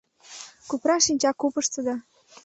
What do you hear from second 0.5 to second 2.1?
Купран шинча купышто да